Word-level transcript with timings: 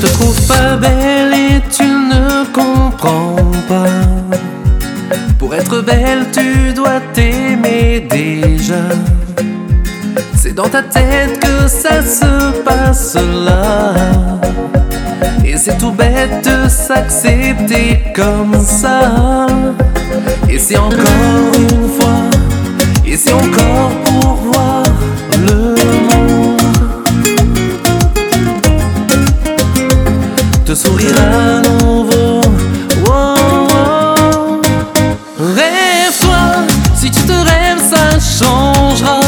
te 0.00 0.06
trouve 0.06 0.46
pas 0.46 0.76
belle 0.76 1.32
et 1.32 1.62
tu 1.70 1.84
ne 1.84 2.44
comprends 2.52 3.36
pas. 3.68 3.86
Pour 5.38 5.54
être 5.54 5.80
belle, 5.80 6.26
tu 6.32 6.74
dois 6.74 7.00
t'aimer 7.14 8.06
déjà. 8.10 8.82
C'est 10.34 10.54
dans 10.54 10.68
ta 10.68 10.82
tête 10.82 11.40
que 11.40 11.68
ça 11.68 12.02
se 12.02 12.62
passe 12.62 13.16
là. 13.16 13.94
Et 15.44 15.56
c'est 15.56 15.78
tout 15.78 15.92
bête 15.92 16.44
de 16.44 16.68
s'accepter 16.68 18.02
comme 18.14 18.60
ça. 18.62 19.46
Et 20.50 20.58
c'est 20.58 20.76
encore 20.76 21.52
une 21.58 21.88
fois. 21.88 22.20
Et 23.06 23.16
c'est 23.16 23.32
encore. 23.32 23.65
Sourire 30.76 31.16
à 31.18 31.60
nouveau. 31.62 32.40
Rêve-toi, 35.38 36.66
si 36.94 37.10
tu 37.10 37.22
te 37.22 37.32
rêves, 37.32 37.82
ça 37.92 38.18
changera. 38.20 39.20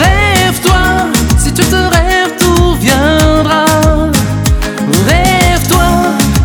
Rêve-toi, 0.00 0.84
si 1.38 1.52
tu 1.52 1.62
te 1.62 1.76
rêves, 1.76 2.32
tout 2.38 2.74
viendra. 2.80 3.66
Rêve-toi, 5.06 5.88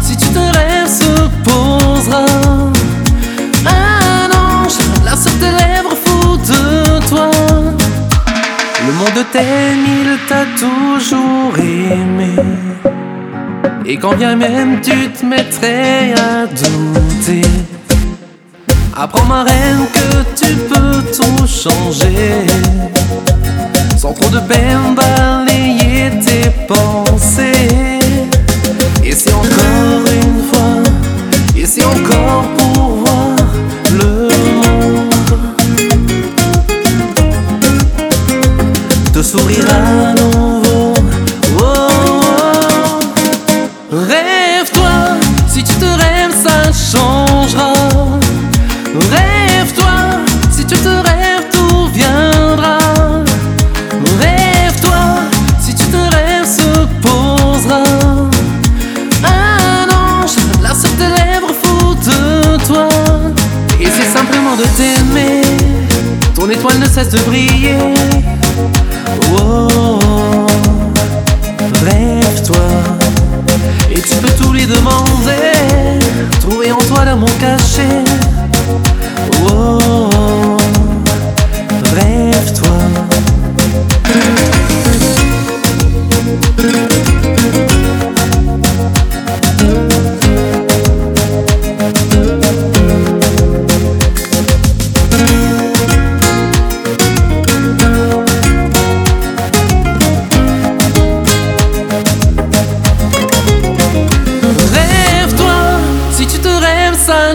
si 0.02 0.18
tu 0.18 0.28
te 0.28 0.40
rêves, 0.40 0.90
se 0.90 1.30
posera. 1.46 2.26
Un 3.66 4.30
ange, 4.36 4.80
là 5.06 5.16
sur 5.16 5.34
tes 5.40 5.52
lèvres, 5.52 5.96
fou 6.04 6.38
de 6.38 7.00
toi. 7.08 7.32
Le 8.86 8.92
monde 8.94 9.26
t'aime, 9.32 9.86
il 10.02 10.18
t'a 10.28 10.46
toujours 10.60 11.58
aimé. 11.58 12.36
Et 13.86 13.98
quand 13.98 14.16
bien 14.16 14.36
même 14.36 14.80
tu 14.82 15.10
te 15.10 15.26
mettrais 15.26 16.14
à 16.14 16.46
douter, 16.46 17.42
apprends 18.96 19.26
ma 19.26 19.44
reine 19.44 19.86
que 19.94 20.46
tu 20.46 20.54
peux 20.56 21.02
tout 21.12 21.48
changer. 21.48 22.46
Sans 23.98 24.14
trop 24.14 24.30
de 24.30 24.40
peine 24.40 24.96
balayer 24.96 26.12
tes 26.26 26.50
pensées. 26.68 27.81
De 64.56 64.64
t'aimer. 64.78 65.42
Ton 66.36 66.50
étoile 66.50 66.80
ne 66.80 66.86
cesse 66.86 67.10
de 67.10 67.20
briller. 67.20 67.78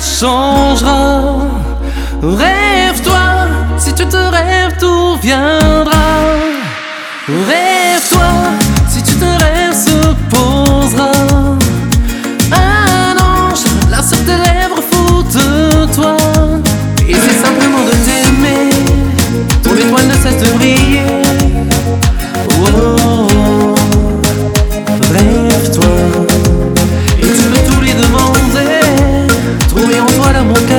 changera. 0.00 1.38
Rêve-toi, 2.22 3.48
si 3.78 3.92
tu 3.94 4.06
te 4.06 4.16
rêves, 4.16 4.76
tout 4.78 5.16
viendra. 5.22 5.92
Rêve 7.28 7.75
amor 30.36 30.58
que 30.66 30.75